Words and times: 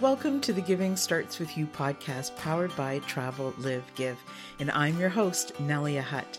Welcome 0.00 0.40
to 0.42 0.52
the 0.52 0.60
Giving 0.60 0.94
Starts 0.94 1.40
With 1.40 1.58
You 1.58 1.66
podcast 1.66 2.36
powered 2.36 2.70
by 2.76 3.00
Travel, 3.00 3.52
Live, 3.58 3.82
Give, 3.96 4.16
and 4.60 4.70
I'm 4.70 4.96
your 4.96 5.08
host, 5.08 5.54
Nelia 5.54 6.02
Hutt. 6.02 6.38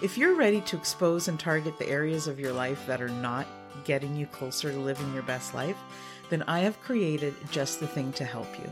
If 0.00 0.16
you're 0.16 0.36
ready 0.36 0.60
to 0.60 0.76
expose 0.76 1.26
and 1.26 1.40
target 1.40 1.76
the 1.76 1.88
areas 1.88 2.28
of 2.28 2.38
your 2.38 2.52
life 2.52 2.86
that 2.86 3.02
are 3.02 3.08
not 3.08 3.48
getting 3.82 4.14
you 4.14 4.26
closer 4.26 4.70
to 4.70 4.78
living 4.78 5.12
your 5.12 5.24
best 5.24 5.54
life, 5.54 5.76
then 6.30 6.44
I 6.46 6.60
have 6.60 6.80
created 6.82 7.34
just 7.50 7.80
the 7.80 7.88
thing 7.88 8.12
to 8.12 8.24
help 8.24 8.56
you. 8.60 8.70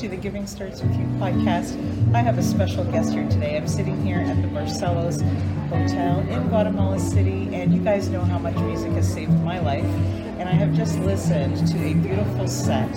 To 0.00 0.08
the 0.08 0.16
Giving 0.16 0.46
Starts 0.46 0.80
With 0.80 0.98
You 0.98 1.04
podcast. 1.18 1.76
I 2.14 2.22
have 2.22 2.38
a 2.38 2.42
special 2.42 2.84
guest 2.84 3.12
here 3.12 3.28
today. 3.28 3.58
I'm 3.58 3.68
sitting 3.68 4.02
here 4.02 4.20
at 4.20 4.40
the 4.40 4.48
Barcelos 4.48 5.20
Hotel 5.68 6.20
in 6.20 6.48
Guatemala 6.48 6.98
City, 6.98 7.54
and 7.54 7.74
you 7.74 7.82
guys 7.82 8.08
know 8.08 8.22
how 8.22 8.38
much 8.38 8.56
music 8.56 8.92
has 8.92 9.12
saved 9.12 9.30
my 9.44 9.58
life. 9.58 9.84
And 10.38 10.48
I 10.48 10.52
have 10.52 10.72
just 10.72 10.98
listened 11.00 11.68
to 11.68 11.84
a 11.84 11.92
beautiful 11.92 12.48
set 12.48 12.90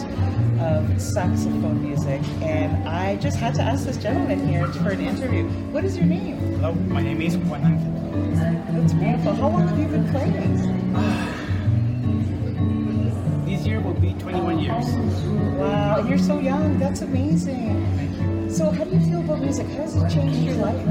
of 0.62 1.02
saxophone 1.02 1.84
music, 1.84 2.22
and 2.42 2.88
I 2.88 3.18
just 3.18 3.36
had 3.36 3.54
to 3.56 3.62
ask 3.62 3.84
this 3.84 3.98
gentleman 3.98 4.48
here 4.48 4.66
for 4.68 4.92
an 4.92 5.02
interview. 5.02 5.44
What 5.74 5.84
is 5.84 5.98
your 5.98 6.06
name? 6.06 6.38
Hello, 6.38 6.72
my 6.88 7.02
name 7.02 7.22
is 7.22 7.36
Juan 7.36 7.66
Angel. 7.66 8.80
That's 8.80 8.94
beautiful. 8.94 9.34
How 9.34 9.50
long 9.50 9.68
have 9.68 9.78
you 9.78 9.88
been 9.88 10.10
playing? 10.10 10.94
Ah. 10.96 11.33
Year 13.74 13.82
will 13.82 13.96
be 13.96 14.14
21 14.14 14.60
years. 14.60 14.86
Wow, 15.58 16.06
you're 16.08 16.20
so 16.20 16.38
young. 16.38 16.78
That's 16.78 17.02
amazing. 17.02 17.84
Thank 17.98 18.12
you. 18.22 18.52
So, 18.52 18.70
how 18.70 18.84
do 18.84 18.92
you 18.92 19.00
feel 19.00 19.22
about 19.22 19.40
music? 19.40 19.66
How 19.70 19.82
has 19.82 19.96
it 19.96 20.12
changed 20.14 20.38
your 20.42 20.58
life? 20.58 20.86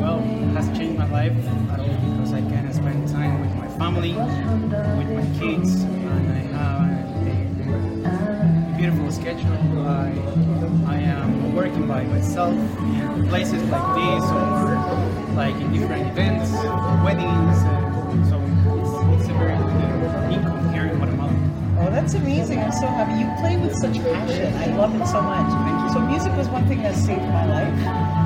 Well, 0.00 0.20
it 0.20 0.56
has 0.56 0.78
changed 0.78 0.98
my 0.98 1.04
life 1.10 1.36
at 1.36 1.80
all 1.80 1.86
because 1.86 2.32
I 2.32 2.40
can 2.40 2.72
spend 2.72 3.08
time 3.08 3.42
with 3.42 3.54
my 3.56 3.68
family, 3.76 4.14
with 4.14 5.10
my 5.20 5.38
kids, 5.38 5.82
and 5.82 6.32
I 6.32 6.40
have 6.56 7.02
a 8.72 8.76
beautiful 8.78 9.12
schedule. 9.12 9.52
I, 9.86 10.16
I 10.86 10.96
am 10.96 11.54
working 11.54 11.86
by 11.86 12.04
myself 12.04 12.54
in 12.54 13.28
places 13.28 13.62
like 13.64 13.88
this 14.00 14.24
or 14.30 14.76
like 15.36 15.54
in 15.56 15.74
different 15.74 16.08
events, 16.08 16.51
such 23.82 23.98
passion. 23.98 24.54
I 24.54 24.66
love 24.76 24.94
it 24.94 25.04
so 25.08 25.20
much. 25.20 25.92
So 25.92 25.98
music 25.98 26.32
was 26.36 26.48
one 26.48 26.64
thing 26.68 26.82
that 26.84 26.94
saved 26.94 27.26
my 27.34 27.46
life. 27.46 27.74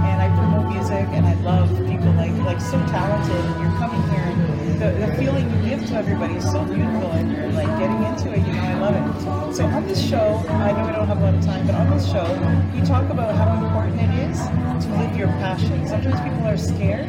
And 0.04 0.20
I 0.20 0.28
promote 0.36 0.70
music 0.70 1.08
and 1.16 1.24
I 1.24 1.32
love 1.40 1.70
people 1.88 2.12
like 2.12 2.36
like 2.44 2.60
so 2.60 2.76
talented 2.92 3.42
and 3.42 3.62
you're 3.62 3.78
coming 3.80 4.02
here 4.10 4.56
the, 4.78 4.90
the 5.06 5.14
feeling 5.16 5.48
you 5.50 5.70
give 5.70 5.88
to 5.88 5.94
everybody 5.94 6.34
is 6.34 6.44
so 6.44 6.62
beautiful 6.64 7.10
and 7.12 7.32
you're 7.32 7.50
like 7.52 7.78
getting 7.78 8.02
into 8.04 8.30
it, 8.30 8.46
you 8.46 8.52
know, 8.52 8.62
I 8.62 8.74
love 8.78 8.94
it. 8.94 9.54
So 9.56 9.64
on 9.64 9.86
this 9.86 10.06
show, 10.06 10.44
I 10.48 10.72
know 10.72 10.86
we 10.86 10.92
don't 10.92 11.06
have 11.06 11.16
a 11.16 11.24
lot 11.24 11.34
of 11.34 11.42
time, 11.42 11.66
but 11.66 11.74
on 11.74 11.88
this 11.90 12.06
show, 12.06 12.26
you 12.74 12.84
talk 12.84 13.08
about 13.10 13.34
how 13.34 13.64
important 13.64 14.02
it 14.02 14.30
is 14.30 14.38
to 14.84 14.92
live 14.98 15.16
your 15.16 15.28
passion. 15.40 15.86
Sometimes 15.88 16.20
people 16.20 16.46
are 16.46 16.58
scared 16.58 17.08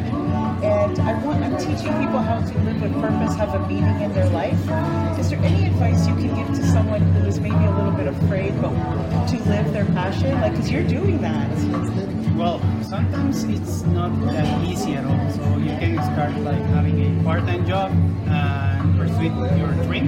and 0.64 1.00
I 1.00 1.14
want 1.24 1.44
I'm 1.44 1.58
teaching 1.58 1.94
people 2.00 2.20
how 2.20 2.40
to 2.40 2.60
live 2.60 2.82
with 2.82 2.94
purpose, 2.94 3.36
have 3.36 3.54
a 3.54 3.60
meaning 3.68 4.02
in 4.02 4.14
their 4.14 4.30
life. 4.30 4.60
Is 5.20 5.30
there 5.30 5.40
any 5.40 5.68
advice 5.68 6.08
you 6.08 6.16
can 6.16 6.36
give 6.36 6.48
to 6.56 6.68
someone 6.68 7.02
who 7.02 7.28
is 7.28 7.40
maybe 7.40 7.56
a 7.56 7.72
little 7.72 7.92
bit 7.92 8.08
afraid 8.08 8.60
but 8.62 8.72
to 9.28 9.38
live 9.50 9.72
their 9.74 9.86
passion? 9.86 10.32
Like, 10.42 10.52
because 10.52 10.70
you're 10.72 10.88
doing 10.88 11.22
that. 11.22 11.50
Well, 12.36 12.62
sometimes 12.84 13.44
it's 13.46 13.84
not 13.84 14.12
that 14.26 14.68
easy 14.68 14.94
at 14.96 15.06
all. 15.06 15.32
So 15.32 15.58
you 15.58 15.76
can 15.78 15.96
start 16.14 16.36
like 16.42 16.62
having 16.76 17.20
a 17.20 17.24
part-time 17.24 17.66
job 17.66 17.92
and 18.28 18.98
pursue 18.98 19.34
your 19.58 19.72
dream. 19.86 20.08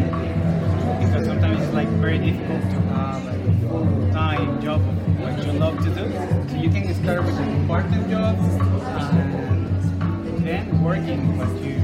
Because 1.00 1.26
sometimes 1.26 1.62
it's 1.64 1.74
like 1.74 1.88
very 2.02 2.20
difficult 2.20 2.62
to 2.62 2.82
have 2.94 3.26
a 3.26 3.68
full-time 3.68 4.62
job 4.62 4.82
of 4.82 5.20
what 5.22 5.46
you 5.46 5.52
love 5.54 5.78
to 5.80 5.90
do. 5.90 6.12
So 6.50 6.56
you 6.58 6.70
can 6.70 6.94
start 6.94 7.24
with 7.24 7.40
a 7.40 7.66
part-time 7.68 8.10
job 8.10 8.38
and 8.38 9.39
working 10.74 11.38
what 11.38 11.50
you. 11.64 11.78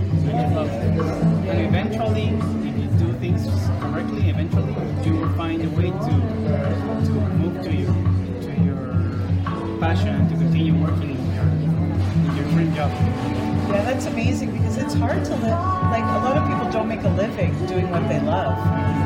And 1.50 1.62
eventually, 1.62 2.28
if 2.68 2.76
you 2.80 2.88
do 2.98 3.14
things 3.20 3.46
correctly, 3.82 4.30
eventually 4.30 4.76
you 5.06 5.20
will 5.20 5.34
find 5.34 5.62
a 5.64 5.70
way 5.70 5.90
to 5.92 6.14
to 7.06 7.12
move 7.40 7.62
to 7.64 7.72
your 7.74 7.94
to 8.42 8.52
your 8.64 9.80
passion 9.80 10.28
to 10.30 10.36
continue 10.36 10.76
working 10.82 11.18
in 11.18 11.34
your 11.34 11.50
in 12.26 12.36
your 12.36 12.46
dream 12.54 12.74
job. 12.76 12.92
Yeah, 13.70 13.84
that's 13.84 14.06
amazing 14.06 14.55
it's 14.78 14.94
hard 14.94 15.24
to 15.26 15.36
live. 15.36 15.60
Like 15.94 16.04
a 16.04 16.20
lot 16.26 16.38
of 16.38 16.48
people 16.48 16.72
don't 16.72 16.88
make 16.88 17.04
a 17.04 17.10
living 17.10 17.54
doing 17.68 17.90
what 17.90 18.08
they 18.08 18.20
love, 18.20 18.58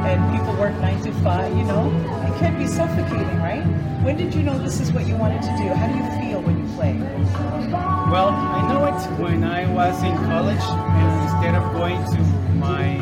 and 0.06 0.38
people 0.38 0.54
work 0.56 0.74
nine 0.82 1.02
to 1.04 1.12
five. 1.24 1.56
You 1.56 1.64
know, 1.64 1.88
it 2.28 2.40
can 2.40 2.58
be 2.58 2.68
suffocating, 2.68 3.40
right? 3.40 3.64
When 4.04 4.18
did 4.18 4.34
you 4.34 4.44
know 4.44 4.58
this 4.58 4.80
is 4.80 4.92
what 4.92 5.08
you 5.08 5.16
wanted 5.16 5.42
to 5.42 5.56
do? 5.58 5.68
How 5.74 5.88
do 5.88 5.98
you 5.98 6.08
feel 6.22 6.42
when 6.42 6.60
you 6.60 6.76
play? 6.76 6.94
Well, 8.12 8.30
I 8.30 8.68
know 8.72 8.86
it 8.86 9.20
when 9.20 9.44
I 9.44 9.72
was 9.72 10.02
in 10.04 10.16
college, 10.18 10.62
and 10.62 11.22
instead 11.24 11.56
of 11.56 11.74
going 11.74 12.04
to 12.16 12.22
my 12.58 12.98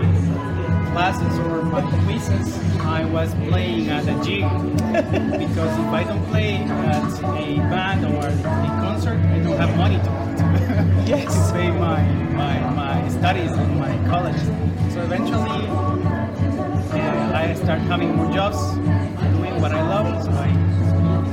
classes 0.97 1.37
or 1.39 1.61
my 1.61 1.81
quizzes, 2.03 2.57
I 2.79 3.05
was 3.05 3.31
playing 3.49 3.89
at 3.89 4.07
a 4.07 4.15
gig. 4.25 4.41
because 5.37 5.73
if 5.79 5.89
I 5.93 6.03
don't 6.03 6.25
play 6.25 6.55
at 6.55 7.19
a 7.19 7.57
band 7.69 8.03
or 8.05 8.25
a 8.25 8.67
concert, 8.81 9.19
I 9.19 9.39
don't 9.39 9.57
have 9.57 9.77
money 9.77 9.97
to, 9.97 10.03
to, 10.03 10.36
Yes. 11.07 11.47
to 11.49 11.53
pay 11.53 11.69
my, 11.71 12.01
my, 12.33 12.59
my 12.71 13.09
studies 13.09 13.51
in 13.51 13.79
my 13.79 13.95
college. 14.09 14.39
So 14.93 15.01
eventually, 15.01 15.67
uh, 15.67 17.31
I 17.33 17.53
start 17.55 17.79
having 17.81 18.15
more 18.15 18.31
jobs, 18.33 18.57
doing 19.37 19.59
what 19.61 19.71
I 19.71 19.81
love. 19.81 20.23
So 20.23 20.31
I, 20.31 20.49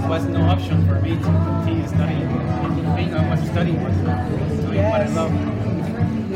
it 0.05 0.09
was 0.09 0.25
no 0.27 0.43
option 0.43 0.87
for 0.87 1.01
me 1.01 1.17
to 1.17 1.23
continue 1.23 1.87
studying. 1.89 2.29
The 2.29 2.95
thing 2.95 3.15
I 3.15 3.31
was 3.35 3.41
studying 3.51 3.83
was 3.83 3.95
doing 3.97 4.85
what 4.91 5.01
I 5.01 5.05
Yes. 5.05 5.15
love. 5.17 5.33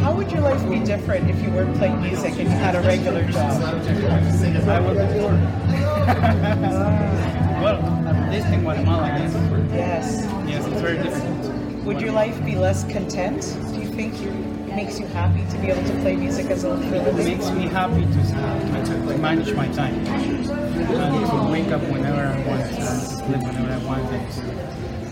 How 0.00 0.14
would 0.14 0.31
your 0.32 0.40
life 0.43 0.69
be 0.70 0.79
different 0.81 1.29
if 1.29 1.40
you 1.43 1.50
weren't 1.50 1.76
playing 1.76 2.00
music 2.00 2.32
and 2.38 2.49
you 2.49 2.49
had 2.49 2.75
a 2.75 2.81
regular 2.81 3.23
job? 3.31 3.62
I 3.62 4.81
was 4.81 4.96
poor. 5.12 5.32
well, 7.62 7.82
at 8.08 8.32
least 8.32 8.46
in 8.46 8.62
Guatemala, 8.62 9.08
yes. 9.08 9.35
Yes. 9.73 10.25
Yes, 10.49 10.67
it's 10.67 10.81
very 10.81 10.96
difficult. 11.02 11.57
Would 11.88 12.02
your 12.02 12.12
life 12.12 12.44
be 12.44 12.55
less 12.55 12.85
content? 12.85 13.40
Do 13.73 13.81
you 13.81 13.88
think 13.88 14.12
it 14.20 14.76
makes 14.76 15.00
you 15.00 15.06
happy 15.06 15.43
to 15.50 15.58
be 15.58 15.69
able 15.69 15.82
to 15.88 15.94
play 16.02 16.17
music 16.17 16.50
as 16.50 16.62
a 16.64 16.69
a 16.69 16.76
It 16.76 17.14
makes 17.14 17.49
me 17.50 17.67
happy 17.67 18.02
to, 18.02 18.20
to, 18.85 19.14
to 19.14 19.17
manage 19.17 19.55
my 19.55 19.69
time 19.69 19.94
and 19.94 20.44
to 20.44 21.50
wake 21.50 21.69
up 21.69 21.81
whenever 21.88 22.20
I 22.20 22.46
want 22.46 22.61
and 22.61 22.76
to 22.76 23.06
sleep 23.06 23.38
whenever 23.38 23.73
I 23.73 23.79
want 23.87 24.02
and 24.12 24.32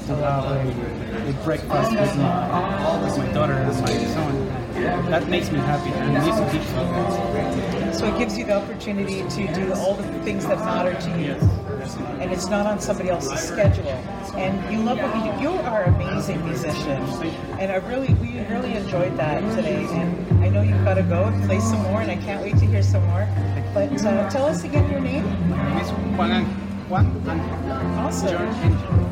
to, 0.06 0.16
have 0.16 0.44
a, 0.44 1.30
a 1.30 1.32
breakfast 1.44 1.92
with 1.92 2.16
my, 2.18 3.04
with 3.04 3.18
my 3.20 3.32
daughter 3.32 3.54
and 3.54 3.80
my 3.80 3.96
son. 4.12 5.08
That 5.08 5.26
makes 5.30 5.50
me 5.50 5.60
happy 5.60 5.88
and 5.92 6.12
music 6.12 6.52
gives 6.52 6.70
me 6.72 6.74
that. 6.74 7.94
So 7.94 8.14
it 8.14 8.18
gives 8.18 8.36
you 8.36 8.44
the 8.44 8.52
opportunity 8.52 9.26
to 9.26 9.54
do 9.54 9.72
all 9.72 9.94
the 9.94 10.02
things 10.24 10.44
that 10.44 10.58
matter 10.58 10.92
to 10.92 11.10
you. 11.18 11.24
Yes. 11.24 11.65
And 11.94 12.32
it's 12.32 12.48
not 12.48 12.66
on 12.66 12.80
somebody 12.80 13.10
else's 13.10 13.40
schedule. 13.40 13.86
And 14.34 14.72
you 14.72 14.82
love 14.82 14.98
what 14.98 15.14
you 15.16 15.32
do. 15.32 15.54
You 15.54 15.60
are 15.62 15.84
an 15.84 15.94
amazing 15.94 16.44
musician, 16.44 17.02
and 17.58 17.70
I 17.70 17.76
really, 17.76 18.12
we 18.14 18.40
really 18.50 18.74
enjoyed 18.74 19.16
that 19.16 19.40
today. 19.54 19.86
And 19.90 20.44
I 20.44 20.48
know 20.48 20.62
you've 20.62 20.84
got 20.84 20.94
to 20.94 21.02
go 21.02 21.24
and 21.24 21.44
play 21.44 21.60
some 21.60 21.80
more, 21.82 22.00
and 22.00 22.10
I 22.10 22.16
can't 22.16 22.42
wait 22.42 22.56
to 22.58 22.66
hear 22.66 22.82
some 22.82 23.04
more. 23.06 23.28
But 23.72 24.04
uh, 24.04 24.28
tell 24.30 24.46
us 24.46 24.64
again 24.64 24.90
your 24.90 25.00
name. 25.00 25.24
Name 25.50 25.78
is 25.78 25.90
Juan 26.18 26.44
Juan 26.88 27.06
Awesome. 27.98 28.28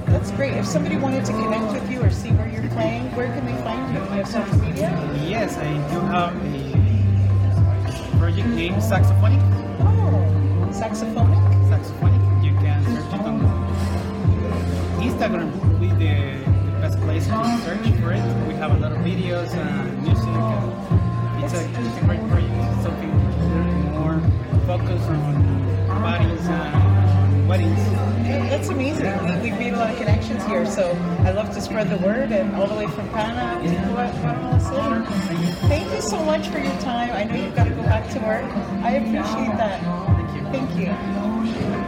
That's 0.06 0.31
great. 0.32 0.55
If 0.55 0.67
somebody 0.67 0.97
wanted 0.97 1.25
to 1.25 1.32
connect 1.32 1.73
with 1.73 1.91
you 1.91 2.00
or 2.03 2.11
see 2.11 2.31
where 2.31 2.49
you're 2.49 2.69
playing, 2.71 3.15
where 3.17 3.26
can 3.26 3.44
they 3.47 3.56
find 3.62 3.93
you? 3.93 4.00
Do 4.00 4.05
you 4.05 4.11
have 4.23 4.29
social 4.29 4.59
media? 4.59 4.91
Yes, 5.26 5.56
I 5.59 5.73
do 5.93 6.00
have 6.06 6.35
a 6.37 8.19
project 8.19 8.49
named 8.49 8.76
Saxofonic. 8.76 9.43
Oh, 9.81 10.71
saxofonic. 10.71 11.43
Saxofonic. 11.69 12.13
Instagram. 15.14 15.70
Will 15.70 15.78
be 15.78 15.88
the, 15.90 16.14
the 16.66 16.78
best 16.81 16.99
place 17.00 17.26
to 17.26 17.61
search 17.64 18.00
for 18.00 18.12
it. 18.12 18.49
We 18.49 18.55
have 18.55 18.72
a 18.72 18.78
lot 18.78 18.93
of 18.93 18.99
videos 18.99 19.50
and 19.55 20.02
music. 20.02 20.26
And 20.26 21.44
it's, 21.44 21.55
a, 21.55 21.62
it's 21.64 21.99
a 21.99 22.05
great 22.05 22.20
project. 22.28 22.52
It's 22.52 22.82
something 22.82 23.11
more 23.93 24.20
focused 24.66 25.08
on 25.08 25.87
bodies 25.87 26.46
and 26.49 27.49
weddings. 27.49 27.78
That's 28.50 28.69
amazing. 28.69 29.06
We, 29.25 29.50
we've 29.50 29.58
made 29.58 29.75
a 29.75 29.76
lot 29.76 29.90
of 29.90 29.99
connections 29.99 30.44
here, 30.46 30.66
so 30.66 30.90
I 31.20 31.31
love 31.31 31.52
to 31.55 31.61
spread 31.61 31.90
the 31.90 31.99
word, 31.99 32.32
and 32.32 32.55
all 32.56 32.66
the 32.66 32.75
way 32.75 32.87
from 32.87 33.08
Panama 33.11 33.61
to 33.61 33.69
Guatemala 33.69 34.61
City. 34.61 35.52
Thank 35.69 35.93
you 35.93 36.00
so 36.00 36.25
much 36.25 36.49
for 36.49 36.58
your 36.58 36.76
time. 36.81 37.12
I 37.12 37.25
know 37.25 37.37
you've 37.37 37.55
got 37.55 37.64
to 37.64 37.70
go 37.70 37.82
back 37.82 38.11
to 38.11 38.19
work. 38.20 38.44
I 38.82 38.93
appreciate 38.93 39.56
that. 39.58 39.81
Thank 40.50 40.75
you. 40.75 40.87
Thank 40.87 41.76
you. 41.76 41.83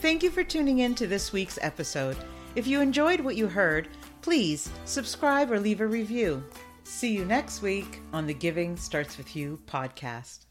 Thank 0.00 0.22
you 0.22 0.30
for 0.30 0.44
tuning 0.44 0.78
in 0.78 0.94
to 0.94 1.08
this 1.08 1.32
week's 1.32 1.58
episode. 1.60 2.16
If 2.54 2.68
you 2.68 2.80
enjoyed 2.80 3.20
what 3.20 3.36
you 3.36 3.48
heard, 3.48 3.88
please 4.22 4.70
subscribe 4.84 5.50
or 5.50 5.58
leave 5.58 5.80
a 5.80 5.86
review. 5.86 6.44
See 6.84 7.12
you 7.12 7.24
next 7.24 7.62
week 7.62 8.00
on 8.12 8.26
the 8.26 8.34
Giving 8.34 8.76
Starts 8.76 9.18
With 9.18 9.34
You 9.34 9.58
podcast. 9.66 10.47